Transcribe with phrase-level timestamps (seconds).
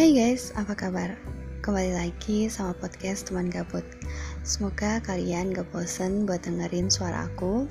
[0.00, 1.12] Hai guys, apa kabar?
[1.60, 3.84] Kembali lagi sama podcast teman gabut.
[4.40, 7.68] Semoga kalian gak bosen buat dengerin suara aku.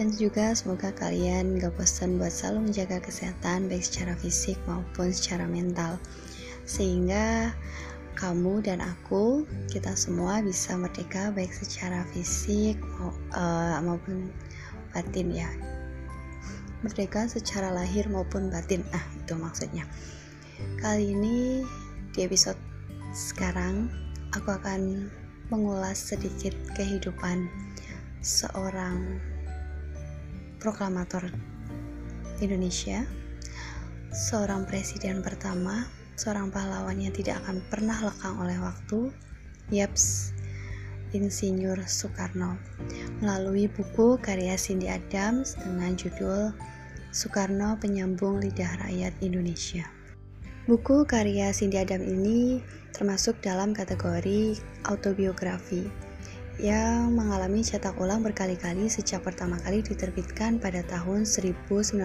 [0.00, 5.44] Dan juga semoga kalian gak bosen buat selalu menjaga kesehatan Baik secara fisik maupun secara
[5.44, 6.00] mental.
[6.64, 7.52] Sehingga
[8.16, 12.80] kamu dan aku, kita semua bisa merdeka baik secara fisik
[13.36, 14.32] uh, maupun
[14.96, 15.52] batin ya.
[16.80, 19.84] Merdeka secara lahir maupun batin, ah itu maksudnya
[20.80, 21.64] Kali ini
[22.10, 22.58] di episode
[23.12, 23.90] sekarang
[24.32, 25.10] aku akan
[25.50, 27.50] mengulas sedikit kehidupan
[28.22, 29.20] seorang
[30.60, 31.28] proklamator
[32.40, 33.04] Indonesia,
[34.12, 39.12] seorang presiden pertama, seorang pahlawan yang tidak akan pernah lekang oleh waktu.
[39.70, 40.34] Yaps,
[41.10, 42.54] Insinyur Soekarno
[43.18, 46.54] melalui buku karya Cindy Adams dengan judul
[47.10, 49.99] Soekarno Penyambung Lidah Rakyat Indonesia.
[50.70, 52.62] Buku karya Cindy Adam ini
[52.94, 54.54] termasuk dalam kategori
[54.86, 55.82] autobiografi
[56.62, 61.98] yang mengalami cetak ulang berkali-kali sejak pertama kali diterbitkan pada tahun 1966.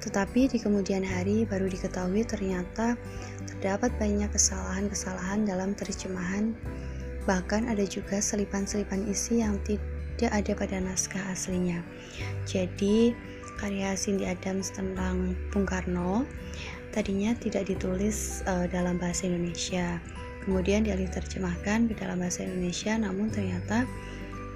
[0.00, 2.96] Tetapi di kemudian hari baru diketahui ternyata
[3.44, 6.56] terdapat banyak kesalahan-kesalahan dalam terjemahan,
[7.28, 11.84] bahkan ada juga selipan-selipan isi yang tidak ada pada naskah aslinya.
[12.48, 13.12] Jadi,
[13.60, 16.24] karya Cindy Adams tentang Bung Karno
[16.90, 20.00] tadinya tidak ditulis uh, dalam bahasa Indonesia
[20.42, 23.84] kemudian dialih terjemahkan ke dalam bahasa Indonesia namun ternyata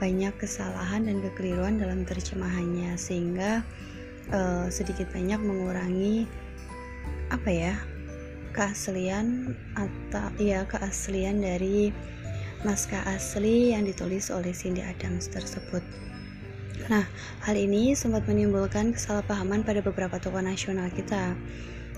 [0.02, 3.62] banyak kesalahan dan kekeliruan dalam terjemahannya sehingga
[4.32, 6.26] uh, sedikit banyak mengurangi
[7.30, 7.74] apa ya
[8.54, 11.90] keaslian atau ya keaslian dari
[12.64, 15.84] naskah asli yang ditulis oleh Cindy Adams tersebut.
[16.90, 17.06] Nah,
[17.46, 21.32] hal ini sempat menimbulkan kesalahpahaman pada beberapa tokoh nasional kita.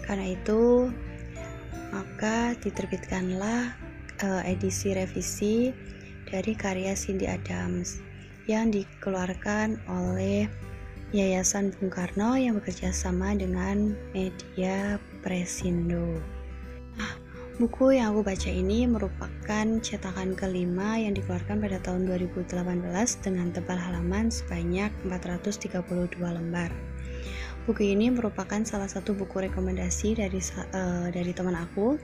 [0.07, 0.93] Karena itu,
[1.91, 3.75] maka diterbitkanlah
[4.23, 5.75] uh, edisi revisi
[6.27, 7.99] dari karya Cindy Adams
[8.47, 10.47] yang dikeluarkan oleh
[11.15, 16.36] Yayasan Bung Karno yang bekerja sama dengan media Presindo.
[17.57, 22.53] Buku yang aku baca ini merupakan cetakan kelima yang dikeluarkan pada tahun 2018
[23.25, 25.73] dengan tebal halaman sebanyak 432
[26.21, 26.69] lembar.
[27.65, 30.37] Buku ini merupakan salah satu buku rekomendasi dari
[30.77, 31.97] uh, dari teman aku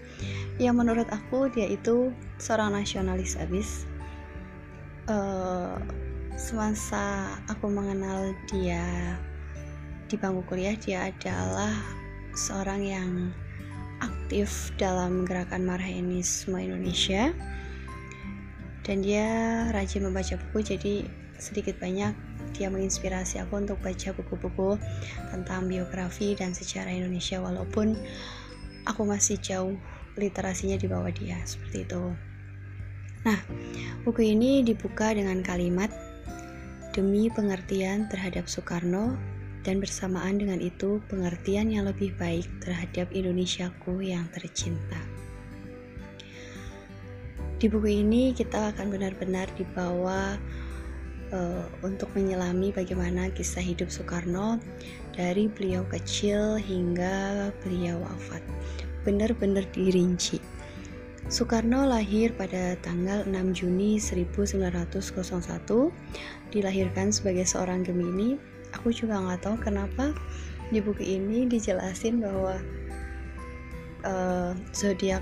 [0.56, 3.84] yang menurut aku dia itu seorang nasionalis abis.
[5.04, 5.76] Uh,
[6.32, 9.20] semasa aku mengenal dia
[10.08, 11.76] di bangku kuliah dia adalah
[12.32, 13.36] seorang yang
[14.32, 17.36] aktif dalam gerakan marhainisme Indonesia.
[18.80, 19.28] Dan dia
[19.76, 21.04] rajin membaca buku jadi
[21.36, 22.16] sedikit banyak
[22.56, 24.80] dia menginspirasi aku untuk baca buku-buku
[25.28, 27.92] tentang biografi dan sejarah Indonesia walaupun
[28.88, 29.76] aku masih jauh
[30.16, 32.16] literasinya di bawah dia seperti itu.
[33.28, 33.36] Nah
[34.08, 35.92] buku ini dibuka dengan kalimat
[36.96, 39.12] demi pengertian terhadap Soekarno
[39.62, 44.98] dan bersamaan dengan itu pengertian yang lebih baik terhadap Indonesiaku yang tercinta.
[47.62, 50.34] Di buku ini kita akan benar-benar dibawa
[51.30, 54.58] uh, untuk menyelami bagaimana kisah hidup Soekarno
[55.14, 58.42] dari beliau kecil hingga beliau wafat.
[59.06, 60.42] Benar-benar dirinci.
[61.30, 64.98] Soekarno lahir pada tanggal 6 Juni 1901,
[66.50, 68.36] dilahirkan sebagai seorang Gemini
[68.74, 70.12] aku juga nggak tahu kenapa
[70.72, 72.56] di buku ini dijelasin bahwa
[74.08, 75.20] uh, zodiak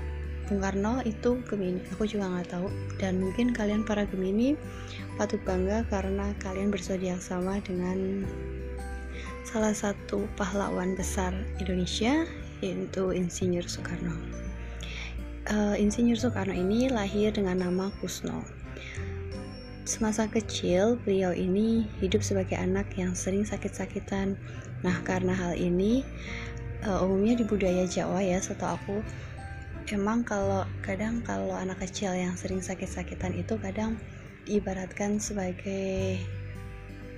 [0.51, 1.79] Bung Karno itu Gemini.
[1.95, 2.67] Aku juga nggak tahu.
[2.99, 4.59] Dan mungkin kalian para Gemini
[5.15, 8.27] patut bangga karena kalian berzodiak sama dengan
[9.47, 12.27] salah satu pahlawan besar Indonesia
[12.59, 14.11] yaitu Insinyur Soekarno.
[15.47, 18.60] Uh, Insinyur Soekarno ini lahir dengan nama Kusno
[19.81, 24.37] Semasa kecil, beliau ini hidup sebagai anak yang sering sakit-sakitan.
[24.85, 26.05] Nah, karena hal ini,
[26.85, 28.97] uh, umumnya di budaya Jawa ya, setahu aku,
[29.89, 33.97] emang kalau kadang kalau anak kecil yang sering sakit-sakitan itu kadang
[34.45, 36.21] diibaratkan sebagai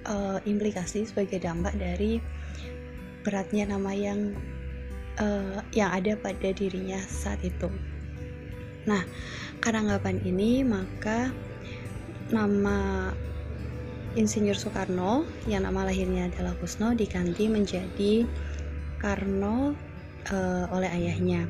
[0.08, 2.24] uh, implikasi sebagai dampak dari
[3.28, 4.32] beratnya nama yang
[5.20, 7.68] uh, yang ada pada dirinya saat itu.
[8.88, 9.04] Nah,
[9.60, 11.32] karena anggapan ini maka
[12.32, 13.12] nama
[14.14, 18.30] Insinyur Soekarno yang nama lahirnya adalah Kusno diganti menjadi
[19.02, 19.74] Karno
[20.30, 21.50] uh, oleh ayahnya.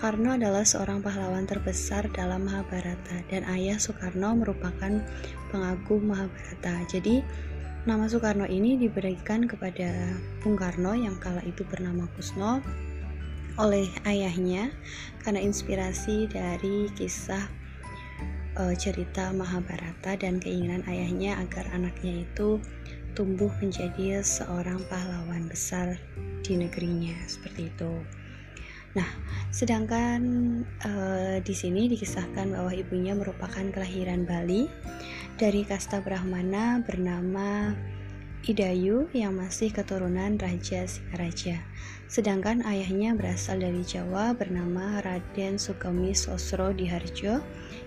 [0.00, 5.04] Karno adalah seorang pahlawan terbesar dalam Mahabharata dan ayah Soekarno merupakan
[5.52, 6.80] pengagum Mahabharata.
[6.88, 7.20] Jadi
[7.84, 12.64] nama Soekarno ini diberikan kepada Bung Karno yang kala itu bernama Kusno
[13.60, 14.72] oleh ayahnya
[15.20, 17.61] karena inspirasi dari kisah
[18.58, 22.60] uh, cerita Mahabharata dan keinginan ayahnya agar anaknya itu
[23.12, 26.00] tumbuh menjadi seorang pahlawan besar
[26.40, 27.92] di negerinya seperti itu.
[28.92, 29.08] Nah,
[29.48, 30.20] sedangkan
[30.84, 34.68] uh, di sini dikisahkan bahwa ibunya merupakan kelahiran Bali
[35.40, 37.72] dari kasta Brahmana bernama
[38.42, 41.62] Idayu yang masih keturunan Raja Singaraja.
[42.10, 47.38] Sedangkan ayahnya berasal dari Jawa bernama Raden Sukemi Sosro Diharjo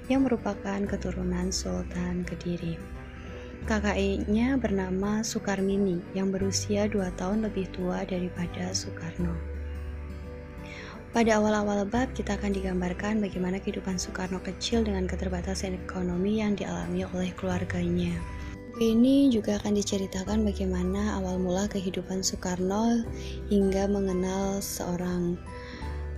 [0.07, 2.79] yang merupakan keturunan Sultan Kediri.
[3.67, 9.35] Kakaknya bernama Sukarmini yang berusia dua tahun lebih tua daripada Soekarno.
[11.11, 17.03] Pada awal-awal bab, kita akan digambarkan bagaimana kehidupan Soekarno kecil dengan keterbatasan ekonomi yang dialami
[17.11, 18.34] oleh keluarganya.
[18.75, 23.07] Ini juga akan diceritakan bagaimana awal mula kehidupan Soekarno
[23.47, 25.39] hingga mengenal seorang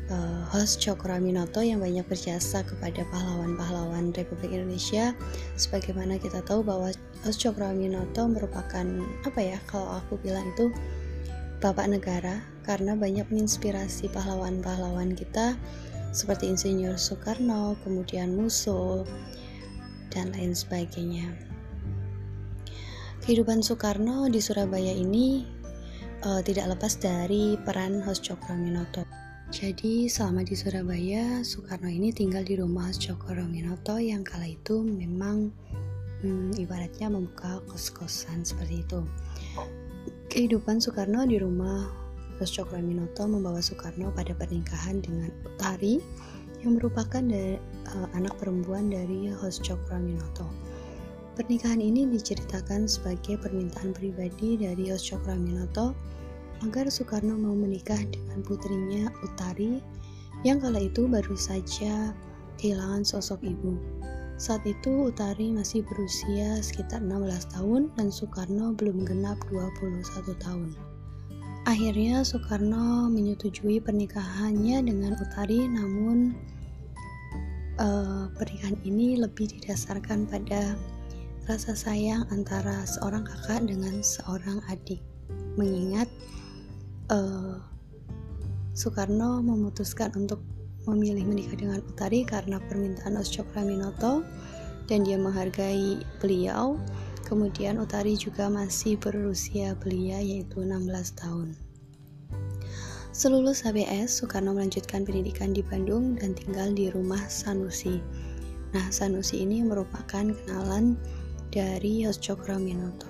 [0.10, 5.14] uh, host Cokroaminoto yang banyak berjasa kepada pahlawan-pahlawan Republik Indonesia.
[5.54, 6.90] Sebagaimana kita tahu bahwa
[7.22, 10.74] host Cokroaminoto merupakan apa ya kalau aku bilang itu
[11.62, 15.54] bapak negara karena banyak menginspirasi pahlawan-pahlawan kita
[16.10, 19.06] seperti Insinyur Soekarno, kemudian Musul,
[20.10, 21.57] dan lain sebagainya.
[23.28, 25.44] Kehidupan Soekarno di Surabaya ini
[26.24, 29.04] uh, tidak lepas dari peran Hos Cokroaminoto.
[29.52, 35.52] Jadi selama di Surabaya, Soekarno ini tinggal di rumah Hos Cokroaminoto yang kala itu memang
[36.24, 39.04] hmm, ibaratnya membuka kos-kosan seperti itu.
[40.32, 41.84] Kehidupan Soekarno di rumah
[42.40, 46.00] Hos Cokroaminoto membawa Soekarno pada pernikahan dengan Utari
[46.64, 47.60] yang merupakan dari,
[47.92, 50.77] uh, anak perempuan dari Hos Cokroaminoto.
[51.38, 55.94] Pernikahan ini diceritakan sebagai permintaan pribadi dari Yos Cokraminoto
[56.66, 59.78] agar Soekarno mau menikah dengan putrinya Utari
[60.42, 62.10] yang kala itu baru saja
[62.58, 63.78] kehilangan sosok ibu.
[64.42, 70.74] Saat itu Utari masih berusia sekitar 16 tahun dan Soekarno belum genap 21 tahun.
[71.70, 76.34] Akhirnya Soekarno menyetujui pernikahannya dengan Utari namun
[77.78, 80.74] uh, pernikahan ini lebih didasarkan pada
[81.48, 85.00] rasa sayang antara seorang kakak dengan seorang adik.
[85.56, 86.12] Mengingat
[87.08, 87.64] uh,
[88.76, 90.44] Soekarno memutuskan untuk
[90.92, 94.28] memilih menikah dengan Utari karena permintaan Oscokraminoto
[94.92, 96.76] dan dia menghargai beliau.
[97.24, 101.56] Kemudian Utari juga masih berusia belia yaitu 16 tahun.
[103.16, 108.04] Selulus HBS, Soekarno melanjutkan pendidikan di Bandung dan tinggal di rumah Sanusi.
[108.76, 111.00] Nah, Sanusi ini merupakan kenalan
[111.58, 112.06] dari
[112.62, 113.10] Minoto.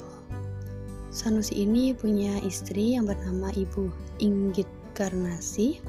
[1.11, 3.91] Sanusi ini punya istri yang bernama Ibu
[4.23, 5.83] Inggit Karnasi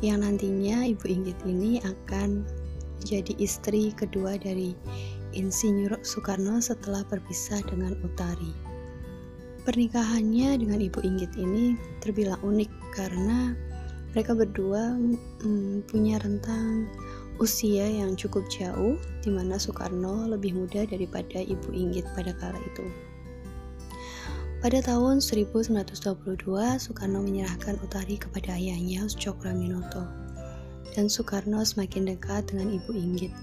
[0.00, 2.48] yang nantinya Ibu Inggit ini akan
[2.96, 4.72] menjadi istri kedua dari
[5.36, 8.56] Insinyur Soekarno setelah berpisah dengan Utari.
[9.68, 13.52] Pernikahannya dengan Ibu Inggit ini terbilang unik karena
[14.16, 14.96] mereka berdua
[15.44, 16.88] hmm, punya rentang
[17.42, 22.86] usia yang cukup jauh, di mana Soekarno lebih muda daripada Ibu Inggit pada kala itu.
[24.62, 25.90] Pada tahun 1922,
[26.78, 30.06] Soekarno menyerahkan Utari kepada ayahnya Cokraminoto,
[30.94, 33.34] dan Soekarno semakin dekat dengan Ibu Inggit.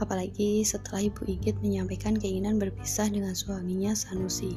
[0.00, 4.56] Apalagi setelah Ibu Inggit menyampaikan keinginan berpisah dengan suaminya Sanusi.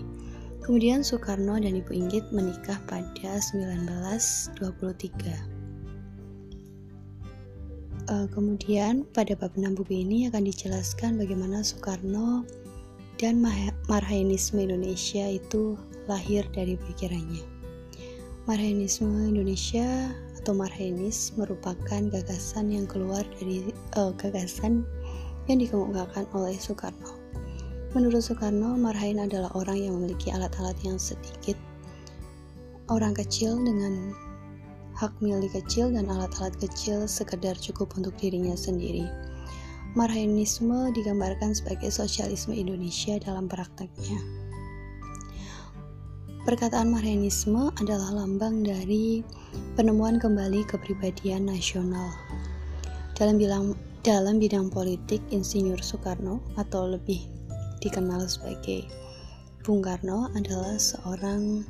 [0.63, 5.56] Kemudian Soekarno dan Ibu Inggit menikah pada 1923.
[8.07, 12.47] Uh, kemudian pada bab 6 buku ini akan dijelaskan bagaimana Soekarno
[13.19, 13.43] dan
[13.91, 15.75] Marhainisme Indonesia itu
[16.07, 17.43] lahir dari pikirannya.
[18.47, 24.87] Marhainisme Indonesia atau Marhainis merupakan gagasan yang keluar dari uh, gagasan
[25.51, 27.19] yang dikemukakan oleh Soekarno.
[27.91, 31.59] Menurut Soekarno, Marhain adalah orang yang memiliki alat-alat yang sedikit,
[32.87, 34.15] orang kecil dengan
[34.97, 39.05] hak milik kecil dan alat-alat kecil sekedar cukup untuk dirinya sendiri.
[39.93, 44.17] Marhainisme digambarkan sebagai sosialisme Indonesia dalam prakteknya.
[46.49, 49.21] Perkataan Marhainisme adalah lambang dari
[49.77, 52.09] penemuan kembali kepribadian nasional.
[53.13, 57.21] Dalam bilang dalam bidang politik, Insinyur Soekarno atau lebih
[57.83, 58.87] dikenal sebagai
[59.67, 61.67] Bung Karno adalah seorang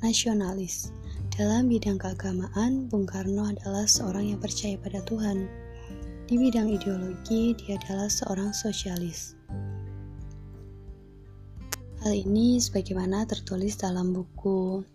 [0.00, 0.88] nasionalis
[1.34, 5.50] dalam bidang keagamaan, Bung Karno adalah seorang yang percaya pada Tuhan.
[6.30, 9.34] Di bidang ideologi, dia adalah seorang sosialis.
[12.06, 14.86] Hal ini sebagaimana tertulis dalam buku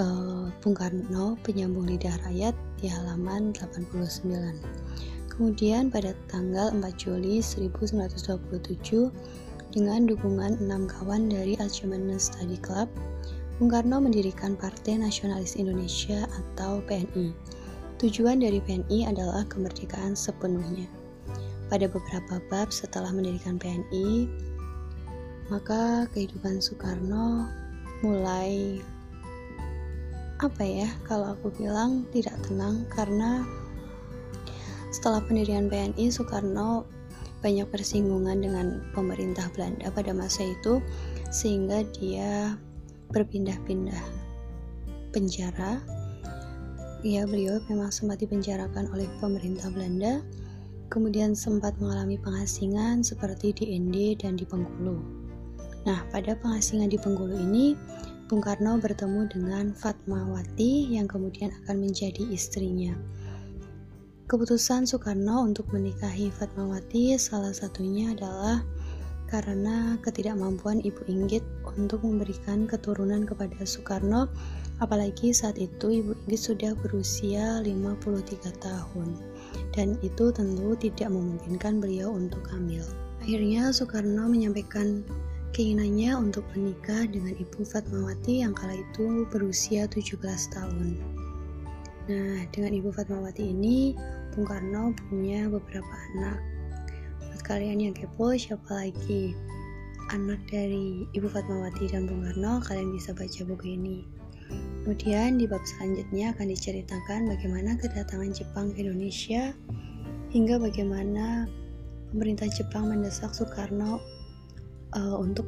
[0.00, 4.32] uh, Bung Karno penyambung lidah rakyat di halaman 89.
[5.28, 9.12] Kemudian pada tanggal 4 Juli 1927
[9.76, 12.88] dengan dukungan enam kawan dari Achievement Study Club,
[13.56, 17.32] Bung Karno mendirikan Partai Nasionalis Indonesia atau PNI.
[17.96, 20.84] Tujuan dari PNI adalah kemerdekaan sepenuhnya.
[21.72, 24.28] Pada beberapa bab setelah mendirikan PNI,
[25.48, 27.48] maka kehidupan Soekarno
[28.04, 28.76] mulai
[30.44, 33.40] apa ya kalau aku bilang tidak tenang karena
[34.92, 36.84] setelah pendirian PNI Soekarno
[37.40, 40.84] banyak persinggungan dengan pemerintah Belanda pada masa itu
[41.32, 42.60] sehingga dia
[43.12, 44.04] berpindah-pindah
[45.10, 45.82] penjara
[47.06, 50.24] ya beliau memang sempat dipenjarakan oleh pemerintah Belanda
[50.90, 54.98] kemudian sempat mengalami pengasingan seperti di ND dan di Bengkulu
[55.86, 57.78] nah pada pengasingan di Bengkulu ini
[58.26, 62.90] Bung Karno bertemu dengan Fatmawati yang kemudian akan menjadi istrinya.
[64.26, 68.66] Keputusan Soekarno untuk menikahi Fatmawati salah satunya adalah
[69.26, 71.42] karena ketidakmampuan Ibu Inggit
[71.76, 74.30] untuk memberikan keturunan kepada Soekarno
[74.78, 79.08] apalagi saat itu Ibu Inggit sudah berusia 53 tahun
[79.74, 82.86] dan itu tentu tidak memungkinkan beliau untuk hamil.
[83.20, 85.02] Akhirnya Soekarno menyampaikan
[85.56, 90.20] keinginannya untuk menikah dengan Ibu Fatmawati yang kala itu berusia 17
[90.52, 91.00] tahun.
[92.06, 93.96] Nah, dengan Ibu Fatmawati ini,
[94.30, 96.38] Bung Karno punya beberapa anak.
[97.36, 99.36] Buat kalian yang kepo, siapa lagi
[100.08, 104.08] anak dari Ibu Fatmawati dan Bung Karno, kalian bisa baca buku ini.
[104.80, 109.52] Kemudian di bab selanjutnya akan diceritakan bagaimana kedatangan Jepang ke Indonesia
[110.32, 111.44] hingga bagaimana
[112.08, 114.00] pemerintah Jepang mendesak Soekarno
[114.96, 115.44] uh, untuk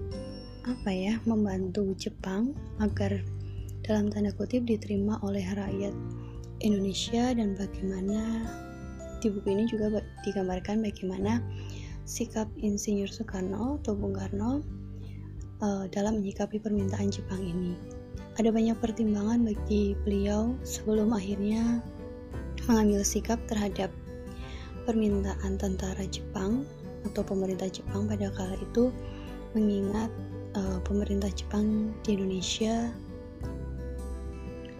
[0.68, 2.52] apa ya membantu Jepang
[2.84, 3.16] agar
[3.80, 5.96] dalam tanda kutip diterima oleh rakyat
[6.60, 8.44] Indonesia dan bagaimana
[9.18, 11.42] di buku ini juga digambarkan bagaimana
[12.08, 14.64] sikap Insinyur Soekarno atau Bung Karno
[15.60, 17.76] uh, dalam menyikapi permintaan Jepang ini.
[18.40, 21.84] Ada banyak pertimbangan bagi beliau sebelum akhirnya
[22.64, 23.92] mengambil sikap terhadap
[24.88, 26.64] permintaan tentara Jepang
[27.04, 28.88] atau pemerintah Jepang pada kala itu
[29.52, 30.08] mengingat
[30.56, 32.88] uh, pemerintah Jepang di Indonesia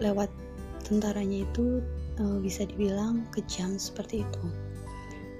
[0.01, 0.33] lewat
[0.81, 1.85] tentaranya itu
[2.17, 4.43] uh, bisa dibilang kejam seperti itu.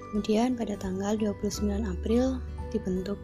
[0.10, 2.42] Kemudian pada tanggal 29 April
[2.74, 3.22] dibentuk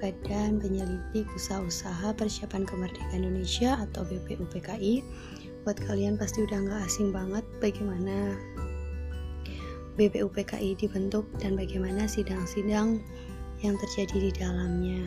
[0.00, 5.04] Badan Penyelidik Usaha-Usaha Persiapan Kemerdekaan Indonesia atau BPUPKI.
[5.68, 8.32] Buat kalian pasti udah nggak asing banget bagaimana
[10.00, 13.04] BPUPKI dibentuk dan bagaimana sidang-sidang
[13.60, 15.04] yang terjadi di dalamnya.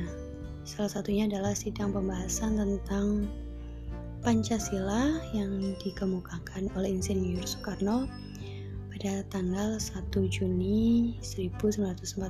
[0.62, 3.26] Salah satunya adalah sidang pembahasan tentang
[4.22, 8.08] Pancasila yang dikemukakan oleh Insinyur Soekarno
[9.04, 12.24] pada tanggal 1 Juni 1945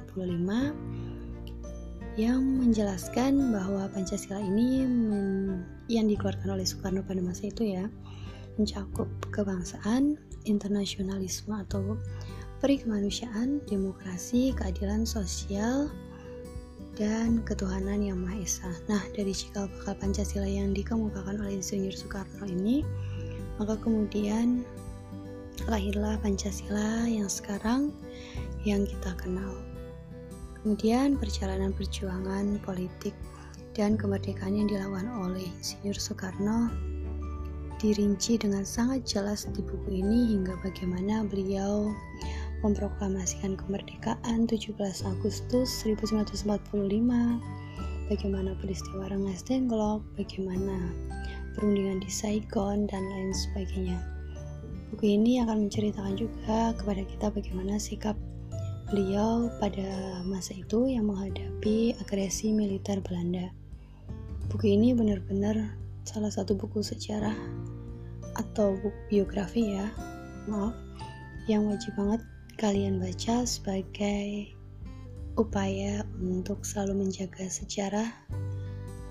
[2.18, 4.82] yang menjelaskan bahwa Pancasila ini
[5.86, 7.86] yang dikeluarkan oleh Soekarno pada masa itu ya
[8.58, 10.18] mencakup kebangsaan,
[10.50, 11.94] internasionalisme atau
[12.58, 15.94] peri kemanusiaan, demokrasi, keadilan sosial,
[16.98, 18.74] dan ketuhanan yang Maha Esa.
[18.90, 22.82] Nah, dari cikal bakal Pancasila yang dikemukakan oleh Insinyur Soekarno ini,
[23.62, 24.66] maka kemudian
[25.68, 27.94] lahirlah Pancasila yang sekarang
[28.68, 29.54] yang kita kenal.
[30.64, 33.12] Kemudian perjalanan perjuangan politik
[33.76, 36.72] dan kemerdekaan yang dilakukan oleh Insinyur Soekarno
[37.84, 41.92] dirinci dengan sangat jelas di buku ini hingga bagaimana beliau
[42.64, 46.64] memproklamasikan kemerdekaan 17 Agustus 1945
[48.08, 50.96] bagaimana peristiwa Rengas Dengklok bagaimana
[51.60, 54.13] perundingan di Saigon dan lain sebagainya
[55.04, 58.16] buku ini akan menceritakan juga kepada kita bagaimana sikap
[58.88, 63.52] beliau pada masa itu yang menghadapi agresi militer Belanda
[64.48, 65.76] buku ini benar-benar
[66.08, 67.36] salah satu buku sejarah
[68.40, 68.80] atau
[69.12, 69.92] biografi ya
[70.48, 70.72] maaf
[71.52, 72.24] yang wajib banget
[72.56, 74.56] kalian baca sebagai
[75.36, 78.08] upaya untuk selalu menjaga sejarah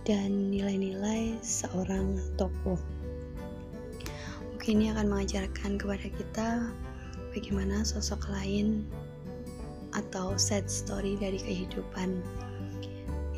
[0.08, 2.80] dan nilai-nilai seorang tokoh.
[4.62, 6.48] Mungkin ini akan mengajarkan kepada kita
[7.34, 8.86] bagaimana sosok lain
[9.90, 12.22] atau sad story dari kehidupan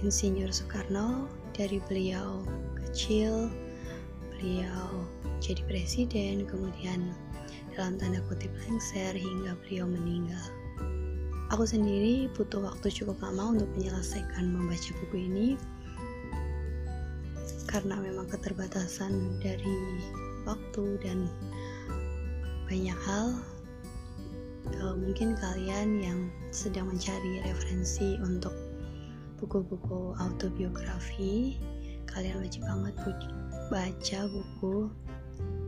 [0.04, 1.24] Insinyur Soekarno
[1.56, 2.44] dari beliau
[2.76, 3.48] kecil,
[4.36, 5.08] beliau
[5.40, 7.16] jadi presiden, kemudian
[7.72, 10.44] dalam tanda kutip lengser hingga beliau meninggal.
[11.56, 15.56] Aku sendiri butuh waktu cukup lama untuk menyelesaikan membaca buku ini
[17.64, 19.72] karena memang keterbatasan dari
[20.44, 21.28] waktu dan
[22.68, 23.36] banyak hal
[24.80, 26.18] uh, mungkin kalian yang
[26.52, 28.54] sedang mencari referensi untuk
[29.40, 31.60] buku-buku autobiografi
[32.08, 32.94] kalian wajib banget
[33.68, 34.88] baca buku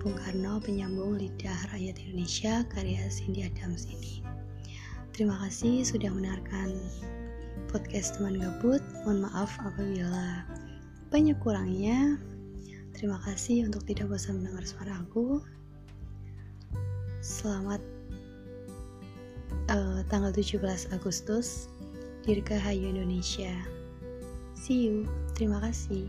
[0.06, 4.23] Bung Karno Penyambung Lidah Rakyat Indonesia karya Cindy Adams ini.
[5.11, 6.78] Terima kasih sudah mendengarkan
[7.66, 8.78] podcast teman gabut.
[9.02, 10.47] Mohon maaf apabila
[11.11, 12.23] banyak kurangnya
[12.97, 15.45] terima kasih untuk tidak bosan mendengar suara aku.
[17.21, 17.85] Selamat
[19.69, 20.57] uh, tanggal 17
[20.97, 21.69] Agustus
[22.25, 23.53] Dirgahayu Indonesia.
[24.57, 25.05] See you.
[25.37, 26.09] Terima kasih